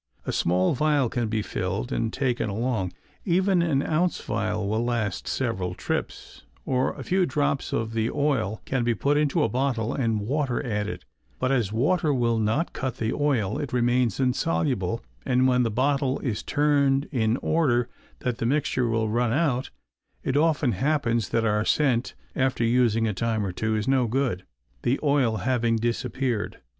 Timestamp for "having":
25.37-25.75